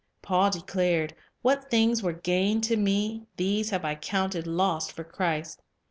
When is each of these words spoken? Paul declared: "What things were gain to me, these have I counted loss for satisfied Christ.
Paul 0.23 0.49
declared: 0.49 1.13
"What 1.43 1.69
things 1.69 2.01
were 2.01 2.11
gain 2.11 2.59
to 2.61 2.75
me, 2.75 3.27
these 3.37 3.69
have 3.69 3.85
I 3.85 3.93
counted 3.93 4.47
loss 4.47 4.89
for 4.89 5.03
satisfied 5.03 5.15
Christ. 5.15 5.61